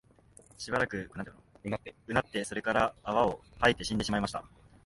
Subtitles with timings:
[0.57, 4.43] しばらく吠って、それから泡を吐いて死んでしまいました